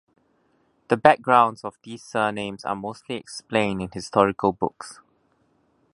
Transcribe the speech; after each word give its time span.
The 0.87 0.97
backgrounds 0.97 1.63
of 1.63 1.77
these 1.83 2.01
surnames 2.03 2.65
are 2.65 2.75
mostly 2.75 3.17
explained 3.17 3.83
in 3.83 3.91
historical 3.91 4.51
books. 4.51 4.99